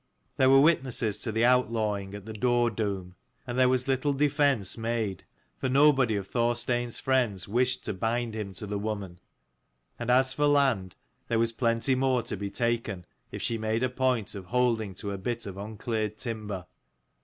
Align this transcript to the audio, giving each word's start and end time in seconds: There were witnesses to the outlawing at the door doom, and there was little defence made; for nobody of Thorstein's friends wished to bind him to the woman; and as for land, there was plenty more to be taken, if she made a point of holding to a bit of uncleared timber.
There 0.37 0.49
were 0.49 0.59
witnesses 0.59 1.19
to 1.19 1.31
the 1.31 1.45
outlawing 1.45 2.15
at 2.15 2.25
the 2.25 2.33
door 2.33 2.71
doom, 2.71 3.13
and 3.45 3.55
there 3.59 3.69
was 3.69 3.87
little 3.87 4.13
defence 4.13 4.75
made; 4.75 5.25
for 5.59 5.69
nobody 5.69 6.15
of 6.15 6.25
Thorstein's 6.27 6.99
friends 6.99 7.47
wished 7.47 7.85
to 7.85 7.93
bind 7.93 8.33
him 8.35 8.51
to 8.53 8.65
the 8.65 8.79
woman; 8.79 9.19
and 9.99 10.09
as 10.09 10.33
for 10.33 10.47
land, 10.47 10.95
there 11.27 11.37
was 11.37 11.51
plenty 11.51 11.93
more 11.93 12.23
to 12.23 12.35
be 12.35 12.49
taken, 12.49 13.05
if 13.29 13.43
she 13.43 13.59
made 13.59 13.83
a 13.83 13.89
point 13.89 14.33
of 14.33 14.45
holding 14.45 14.95
to 14.95 15.11
a 15.11 15.19
bit 15.19 15.45
of 15.45 15.55
uncleared 15.55 16.17
timber. 16.17 16.65